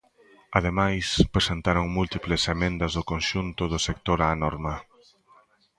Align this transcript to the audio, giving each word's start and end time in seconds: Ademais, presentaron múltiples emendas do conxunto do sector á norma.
Ademais, 0.57 1.05
presentaron 1.35 1.93
múltiples 1.97 2.41
emendas 2.55 2.91
do 2.97 3.03
conxunto 3.11 3.63
do 3.71 3.79
sector 3.87 4.17
á 4.27 4.29
norma. 4.43 4.73